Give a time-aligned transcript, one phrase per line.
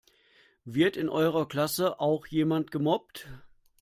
[0.65, 3.27] Wird in eurer Klasse auch jemand gemobbt?